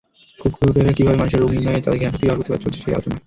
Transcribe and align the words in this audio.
কীভাবে 0.43 0.79
কুকুরেরা 0.93 1.19
মানুষের 1.21 1.41
রোগনির্ণয়ে 1.43 1.83
তাদের 1.85 1.99
ঘ্রাণশক্তি 2.01 2.23
ব্যবহার 2.25 2.37
করতে 2.39 2.49
পারে—চলছে 2.51 2.79
সেই 2.83 2.95
আলোচনা। 2.95 3.17